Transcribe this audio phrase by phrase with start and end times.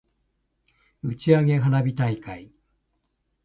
[1.03, 2.55] 打ち上げ花火大会